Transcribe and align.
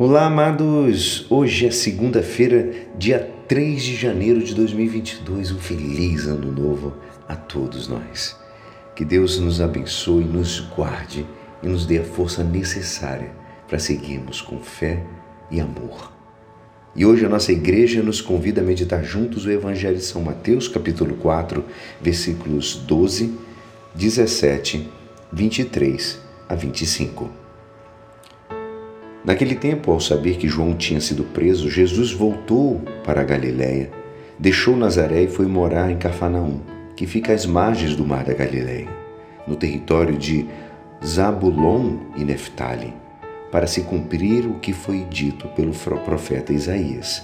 Olá, 0.00 0.26
amados! 0.26 1.26
Hoje 1.28 1.66
é 1.66 1.72
segunda-feira, 1.72 2.72
dia 2.96 3.18
3 3.48 3.82
de 3.82 3.96
janeiro 3.96 4.40
de 4.44 4.54
2022. 4.54 5.50
Um 5.50 5.58
feliz 5.58 6.24
ano 6.24 6.52
novo 6.52 6.94
a 7.26 7.34
todos 7.34 7.88
nós. 7.88 8.36
Que 8.94 9.04
Deus 9.04 9.40
nos 9.40 9.60
abençoe, 9.60 10.22
nos 10.22 10.60
guarde 10.60 11.26
e 11.64 11.66
nos 11.66 11.84
dê 11.84 11.98
a 11.98 12.04
força 12.04 12.44
necessária 12.44 13.32
para 13.66 13.80
seguirmos 13.80 14.40
com 14.40 14.60
fé 14.60 15.04
e 15.50 15.60
amor. 15.60 16.12
E 16.94 17.04
hoje 17.04 17.26
a 17.26 17.28
nossa 17.28 17.50
igreja 17.50 18.00
nos 18.00 18.20
convida 18.20 18.60
a 18.60 18.64
meditar 18.64 19.02
juntos 19.02 19.46
o 19.46 19.50
Evangelho 19.50 19.96
de 19.96 20.04
São 20.04 20.22
Mateus, 20.22 20.68
capítulo 20.68 21.16
4, 21.16 21.64
versículos 22.00 22.76
12, 22.86 23.36
17, 23.96 24.88
23 25.32 26.20
a 26.48 26.54
25. 26.54 27.37
Naquele 29.28 29.54
tempo, 29.54 29.92
ao 29.92 30.00
saber 30.00 30.38
que 30.38 30.48
João 30.48 30.74
tinha 30.74 31.02
sido 31.02 31.22
preso, 31.22 31.68
Jesus 31.68 32.12
voltou 32.12 32.80
para 33.04 33.20
a 33.20 33.24
Galiléia, 33.24 33.90
deixou 34.38 34.74
Nazaré 34.74 35.24
e 35.24 35.28
foi 35.28 35.44
morar 35.44 35.90
em 35.90 35.98
Cafarnaum, 35.98 36.62
que 36.96 37.06
fica 37.06 37.34
às 37.34 37.44
margens 37.44 37.94
do 37.94 38.06
mar 38.06 38.24
da 38.24 38.32
Galiléia, 38.32 38.88
no 39.46 39.54
território 39.54 40.16
de 40.16 40.46
Zabulon 41.04 41.98
e 42.16 42.24
Neftali, 42.24 42.94
para 43.52 43.66
se 43.66 43.82
cumprir 43.82 44.46
o 44.46 44.60
que 44.60 44.72
foi 44.72 45.04
dito 45.10 45.46
pelo 45.48 45.74
profeta 45.74 46.54
Isaías. 46.54 47.22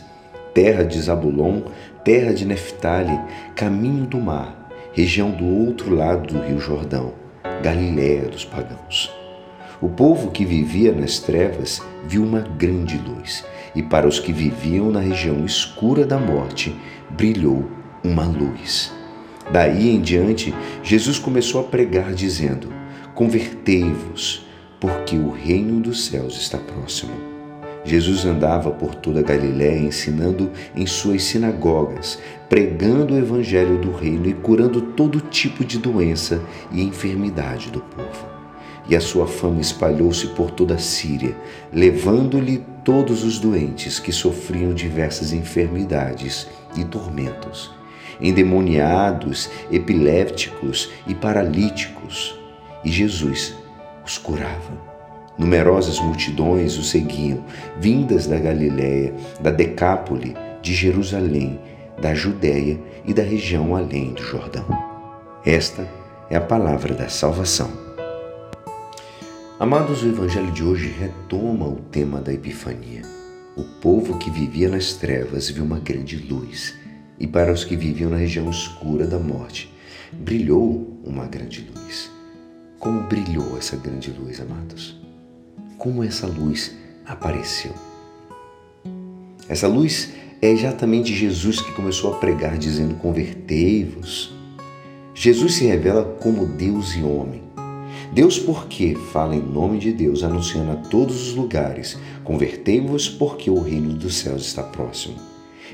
Terra 0.52 0.84
de 0.84 1.00
Zabulon, 1.00 1.62
terra 2.04 2.34
de 2.34 2.44
Neftali, 2.44 3.18
caminho 3.56 4.04
do 4.04 4.20
mar, 4.20 4.70
região 4.92 5.30
do 5.30 5.46
outro 5.46 5.94
lado 5.94 6.34
do 6.34 6.38
rio 6.38 6.60
Jordão, 6.60 7.14
Galiléia 7.62 8.28
dos 8.28 8.44
pagãos. 8.44 9.23
O 9.80 9.88
povo 9.88 10.30
que 10.30 10.44
vivia 10.44 10.92
nas 10.92 11.18
trevas 11.18 11.82
viu 12.06 12.22
uma 12.22 12.40
grande 12.40 12.96
luz, 12.96 13.44
e 13.74 13.82
para 13.82 14.06
os 14.06 14.20
que 14.20 14.32
viviam 14.32 14.90
na 14.90 15.00
região 15.00 15.44
escura 15.44 16.06
da 16.06 16.16
morte, 16.16 16.74
brilhou 17.10 17.68
uma 18.02 18.24
luz. 18.24 18.92
Daí 19.52 19.90
em 19.90 20.00
diante, 20.00 20.54
Jesus 20.82 21.18
começou 21.18 21.60
a 21.60 21.64
pregar, 21.64 22.14
dizendo: 22.14 22.72
Convertei-vos, 23.14 24.46
porque 24.78 25.16
o 25.16 25.30
reino 25.30 25.80
dos 25.80 26.06
céus 26.06 26.36
está 26.40 26.56
próximo. 26.56 27.12
Jesus 27.84 28.24
andava 28.24 28.70
por 28.70 28.94
toda 28.94 29.20
a 29.20 29.22
Galiléia 29.22 29.78
ensinando 29.78 30.50
em 30.74 30.86
suas 30.86 31.24
sinagogas, 31.24 32.18
pregando 32.48 33.12
o 33.12 33.18
evangelho 33.18 33.78
do 33.78 33.92
reino 33.92 34.26
e 34.26 34.32
curando 34.32 34.80
todo 34.80 35.20
tipo 35.20 35.64
de 35.64 35.78
doença 35.78 36.40
e 36.72 36.82
enfermidade 36.82 37.70
do 37.70 37.80
povo 37.80 38.33
e 38.88 38.94
a 38.94 39.00
sua 39.00 39.26
fama 39.26 39.60
espalhou-se 39.60 40.26
por 40.28 40.50
toda 40.50 40.74
a 40.74 40.78
Síria, 40.78 41.36
levando-lhe 41.72 42.64
todos 42.84 43.24
os 43.24 43.38
doentes 43.38 43.98
que 43.98 44.12
sofriam 44.12 44.74
diversas 44.74 45.32
enfermidades 45.32 46.46
e 46.76 46.84
tormentos, 46.84 47.70
endemoniados, 48.20 49.48
epilépticos 49.70 50.90
e 51.06 51.14
paralíticos, 51.14 52.38
e 52.84 52.90
Jesus 52.90 53.54
os 54.04 54.18
curava. 54.18 54.94
Numerosas 55.36 55.98
multidões 55.98 56.76
o 56.76 56.84
seguiam, 56.84 57.44
vindas 57.80 58.26
da 58.26 58.38
Galiléia, 58.38 59.14
da 59.40 59.50
Decápole, 59.50 60.36
de 60.62 60.72
Jerusalém, 60.72 61.58
da 62.00 62.14
Judéia 62.14 62.78
e 63.04 63.12
da 63.12 63.22
região 63.22 63.74
além 63.74 64.12
do 64.12 64.22
Jordão. 64.22 64.66
Esta 65.44 65.88
é 66.30 66.36
a 66.36 66.40
palavra 66.40 66.94
da 66.94 67.08
salvação. 67.08 67.83
Amados, 69.56 70.02
o 70.02 70.08
Evangelho 70.08 70.50
de 70.50 70.64
hoje 70.64 70.88
retoma 70.88 71.68
o 71.68 71.76
tema 71.76 72.20
da 72.20 72.32
Epifania. 72.32 73.02
O 73.56 73.62
povo 73.62 74.18
que 74.18 74.28
vivia 74.28 74.68
nas 74.68 74.94
trevas 74.94 75.48
viu 75.48 75.62
uma 75.62 75.78
grande 75.78 76.16
luz, 76.16 76.74
e 77.20 77.26
para 77.28 77.52
os 77.52 77.62
que 77.62 77.76
viviam 77.76 78.10
na 78.10 78.16
região 78.16 78.50
escura 78.50 79.06
da 79.06 79.16
morte, 79.16 79.72
brilhou 80.12 80.98
uma 81.04 81.26
grande 81.26 81.70
luz. 81.72 82.10
Como 82.80 83.02
brilhou 83.02 83.56
essa 83.56 83.76
grande 83.76 84.10
luz, 84.10 84.40
amados? 84.40 85.00
Como 85.78 86.02
essa 86.02 86.26
luz 86.26 86.74
apareceu? 87.06 87.74
Essa 89.48 89.68
luz 89.68 90.12
é 90.42 90.50
exatamente 90.50 91.14
Jesus 91.14 91.60
que 91.60 91.70
começou 91.74 92.12
a 92.12 92.18
pregar, 92.18 92.58
dizendo: 92.58 92.96
Convertei-vos. 92.96 94.34
Jesus 95.14 95.54
se 95.54 95.64
revela 95.64 96.02
como 96.20 96.44
Deus 96.44 96.96
e 96.96 97.04
homem 97.04 97.44
Deus, 98.14 98.38
porque 98.38 98.94
fala 99.12 99.34
em 99.34 99.42
nome 99.42 99.76
de 99.76 99.90
Deus, 99.90 100.22
anunciando 100.22 100.70
a 100.70 100.76
todos 100.76 101.30
os 101.30 101.34
lugares: 101.34 101.98
convertei-vos, 102.22 103.08
porque 103.08 103.50
o 103.50 103.60
reino 103.60 103.92
dos 103.92 104.18
céus 104.18 104.46
está 104.46 104.62
próximo. 104.62 105.16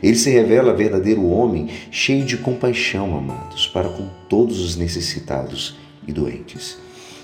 Ele 0.03 0.17
se 0.17 0.31
revela 0.31 0.73
verdadeiro 0.73 1.27
homem, 1.27 1.69
cheio 1.91 2.25
de 2.25 2.39
compaixão, 2.39 3.15
amados, 3.15 3.67
para 3.67 3.91
com 3.91 4.09
todos 4.27 4.59
os 4.59 4.75
necessitados 4.75 5.77
e 6.09 6.13
doentes. 6.13 6.79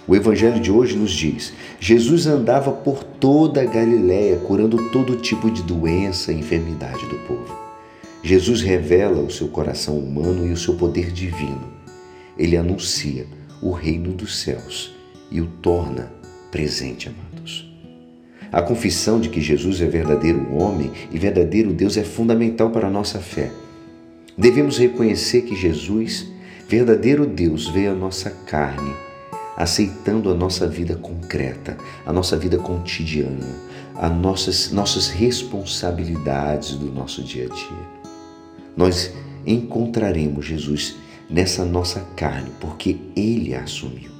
O 0.06 0.14
evangelho 0.14 0.60
de 0.60 0.70
hoje 0.70 0.94
nos 0.94 1.12
diz: 1.12 1.54
Jesus 1.80 2.26
andava 2.26 2.70
por 2.70 3.02
toda 3.02 3.62
a 3.62 3.64
Galiléia, 3.64 4.36
curando 4.36 4.90
todo 4.90 5.16
tipo 5.16 5.50
de 5.50 5.62
doença 5.62 6.30
e 6.30 6.40
enfermidade 6.40 7.06
do 7.06 7.16
povo. 7.20 7.56
Jesus 8.22 8.60
revela 8.60 9.22
o 9.22 9.30
seu 9.30 9.48
coração 9.48 9.98
humano 9.98 10.46
e 10.46 10.52
o 10.52 10.58
seu 10.58 10.74
poder 10.74 11.10
divino. 11.10 11.72
Ele 12.36 12.54
anuncia 12.54 13.26
o 13.62 13.70
reino 13.70 14.12
dos 14.12 14.40
céus 14.40 14.94
e 15.30 15.40
o 15.40 15.46
torna 15.46 16.12
presente, 16.50 17.08
amados. 17.08 17.66
A 18.52 18.62
confissão 18.62 19.20
de 19.20 19.28
que 19.28 19.40
Jesus 19.40 19.80
é 19.80 19.86
verdadeiro 19.86 20.54
homem 20.54 20.90
e 21.10 21.18
verdadeiro 21.18 21.72
Deus 21.72 21.96
é 21.96 22.04
fundamental 22.04 22.70
para 22.70 22.86
a 22.86 22.90
nossa 22.90 23.18
fé. 23.18 23.50
Devemos 24.38 24.78
reconhecer 24.78 25.42
que 25.42 25.56
Jesus, 25.56 26.26
verdadeiro 26.68 27.26
Deus, 27.26 27.68
veio 27.68 27.92
à 27.92 27.94
nossa 27.94 28.30
carne, 28.30 28.94
aceitando 29.56 30.30
a 30.30 30.34
nossa 30.34 30.66
vida 30.68 30.94
concreta, 30.94 31.76
a 32.04 32.12
nossa 32.12 32.36
vida 32.36 32.58
cotidiana, 32.58 33.46
as 33.94 34.12
nossas, 34.14 34.70
nossas 34.70 35.08
responsabilidades 35.08 36.76
do 36.76 36.86
nosso 36.86 37.22
dia 37.22 37.46
a 37.46 37.54
dia. 37.54 38.10
Nós 38.76 39.12
encontraremos 39.46 40.44
Jesus 40.44 40.96
nessa 41.28 41.64
nossa 41.64 42.00
carne, 42.14 42.50
porque 42.60 42.96
Ele 43.16 43.54
a 43.54 43.62
assumiu. 43.62 44.15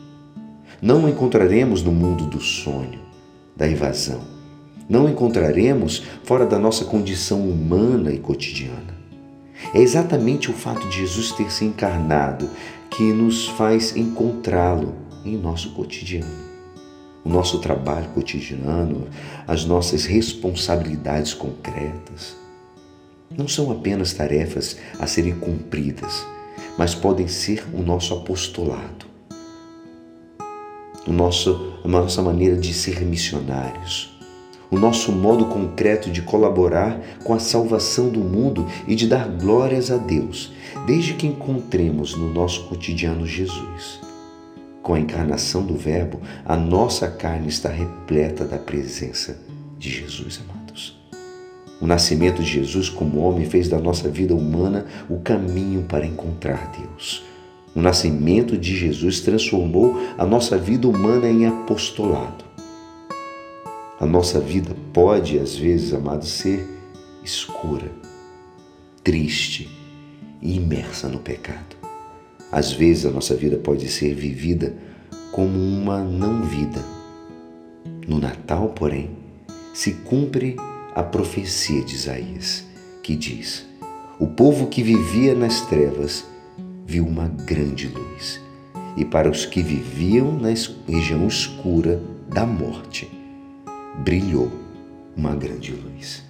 Não 0.81 1.05
o 1.05 1.09
encontraremos 1.09 1.83
no 1.83 1.91
mundo 1.91 2.27
do 2.27 2.39
sonho, 2.39 3.01
da 3.57 3.67
evasão. 3.67 4.21
Não 4.87 5.07
o 5.07 5.09
encontraremos 5.09 6.03
fora 6.23 6.45
da 6.45 6.59
nossa 6.59 6.85
condição 6.85 7.41
humana 7.49 8.13
e 8.13 8.19
cotidiana. 8.19 8.95
É 9.73 9.81
exatamente 9.81 10.51
o 10.51 10.55
fato 10.55 10.87
de 10.89 10.99
Jesus 10.99 11.33
ter 11.33 11.51
se 11.51 11.65
encarnado 11.65 12.51
que 12.91 13.03
nos 13.05 13.49
faz 13.49 13.97
encontrá-lo 13.97 14.95
em 15.25 15.35
nosso 15.39 15.71
cotidiano. 15.73 16.45
O 17.25 17.29
nosso 17.31 17.59
trabalho 17.59 18.11
cotidiano, 18.11 19.09
as 19.49 19.65
nossas 19.65 20.05
responsabilidades 20.05 21.33
concretas, 21.33 22.37
não 23.37 23.49
são 23.49 23.73
apenas 23.73 24.13
tarefas 24.13 24.77
a 25.01 25.07
serem 25.07 25.37
cumpridas, 25.39 26.25
mas 26.77 26.95
podem 26.95 27.27
ser 27.27 27.65
o 27.73 27.81
nosso 27.81 28.13
apostolado 28.13 29.06
o 31.07 31.13
nosso, 31.13 31.75
a 31.85 31.89
nossa 31.89 32.21
maneira 32.21 32.57
de 32.57 32.75
ser 32.75 33.01
missionários, 33.03 34.17
o 34.71 34.79
nosso 34.79 35.13
modo 35.13 35.47
concreto 35.47 36.11
de 36.11 36.23
colaborar 36.23 37.01
com 37.23 37.33
a 37.33 37.39
salvação 37.39 38.09
do 38.09 38.21
mundo 38.21 38.67
e 38.87 38.95
de 38.95 39.07
dar 39.07 39.29
glórias 39.29 39.91
a 39.91 39.97
Deus, 39.97 40.53
desde 40.87 41.15
que 41.15 41.27
encontremos 41.27 42.17
no 42.17 42.33
nosso 42.33 42.65
cotidiano 42.65 43.27
Jesus. 43.27 44.01
Com 44.83 44.95
a 44.95 45.01
encarnação 45.01 45.65
do 45.65 45.77
Verbo, 45.77 46.21
a 46.45 46.57
nossa 46.57 47.09
carne 47.09 47.49
está 47.49 47.69
repleta 47.69 48.45
da 48.45 48.59
presença 48.59 49.39
de 49.79 49.91
Jesus, 49.91 50.41
amados. 50.49 50.97
O 51.81 51.87
nascimento 51.87 52.43
de 52.43 52.49
Jesus 52.49 52.89
como 52.89 53.21
homem 53.21 53.45
fez 53.45 53.69
da 53.69 53.79
nossa 53.79 54.09
vida 54.09 54.35
humana 54.35 54.87
o 55.09 55.19
caminho 55.21 55.83
para 55.83 56.07
encontrar 56.07 56.73
Deus. 56.73 57.23
O 57.77 57.81
nascimento 57.83 58.57
de 58.57 58.75
Jesus 58.75 59.21
transformou 59.21 60.01
a 60.17 60.25
nossa 60.25 60.57
vida 60.57 60.89
humana 60.89 61.29
em 61.29 61.47
apostolado. 61.47 62.43
A 64.01 64.07
nossa 64.07 64.41
vida 64.41 64.75
pode, 64.95 65.39
às 65.39 65.55
vezes, 65.55 65.93
amado, 65.93 66.25
ser 66.25 66.67
escura, 67.23 67.93
triste 69.05 69.69
e 70.41 70.57
imersa 70.57 71.07
no 71.07 71.19
pecado. 71.19 71.77
Às 72.51 72.73
vezes, 72.73 73.05
a 73.05 73.11
nossa 73.11 73.35
vida 73.35 73.59
pode 73.59 73.89
ser 73.89 74.15
vivida 74.15 74.75
como 75.31 75.59
uma 75.59 76.03
não-vida. 76.03 76.83
No 78.09 78.19
Natal, 78.19 78.71
porém, 78.71 79.11
se 79.75 79.93
cumpre 79.93 80.57
a 80.95 81.03
profecia 81.03 81.83
de 81.83 81.95
Isaías, 81.95 82.65
que 83.03 83.15
diz: 83.15 83.67
O 84.19 84.27
povo 84.27 84.69
que 84.69 84.83
vivia 84.83 85.35
nas 85.35 85.61
trevas 85.67 86.25
viu 86.87 87.07
uma 87.07 87.29
grande 87.29 87.89
luz. 87.89 88.41
E 88.97 89.05
para 89.05 89.31
os 89.31 89.45
que 89.45 89.63
viviam 89.63 90.33
na 90.33 90.49
região 90.89 91.27
escura 91.27 92.01
da 92.33 92.47
morte, 92.47 93.11
brilhou 93.99 94.51
uma 95.17 95.35
grande 95.35 95.73
luz. 95.73 96.23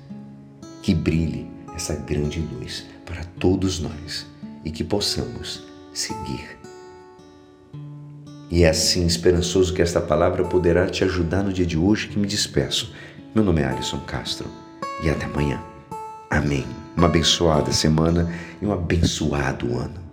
Que 0.83 0.95
brilhe 0.95 1.47
essa 1.75 1.95
grande 1.95 2.41
luz 2.41 2.87
para 3.05 3.23
todos 3.39 3.79
nós 3.79 4.27
e 4.65 4.71
que 4.71 4.83
possamos 4.83 5.65
seguir. 5.93 6.57
E 8.51 8.63
é 8.63 8.69
assim 8.69 9.07
esperançoso 9.07 9.75
que 9.75 9.83
esta 9.83 10.01
palavra 10.01 10.45
poderá 10.45 10.87
te 10.87 11.05
ajudar 11.05 11.43
no 11.43 11.53
dia 11.53 11.67
de 11.67 11.77
hoje 11.77 12.09
que 12.09 12.19
me 12.19 12.27
despeço. 12.27 12.93
Meu 13.35 13.45
nome 13.45 13.61
é 13.61 13.67
Alisson 13.67 14.01
Castro 14.01 14.49
e 15.03 15.11
até 15.11 15.27
amanhã. 15.27 15.61
Amém. 16.31 16.65
Uma 16.97 17.07
abençoada 17.07 17.73
semana 17.73 18.33
e 18.63 18.67
um 18.67 18.73
abençoado 18.73 19.77
ano. 19.77 20.06